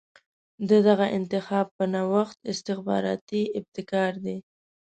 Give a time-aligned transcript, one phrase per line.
[0.69, 4.37] د دغه انتخاب په نوښت استخباراتي ابتکار دی.